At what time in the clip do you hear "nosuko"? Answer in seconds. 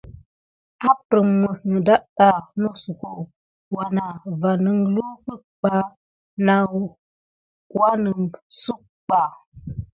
2.61-3.07